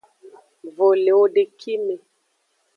[0.75, 1.95] Vo le ewodeki me.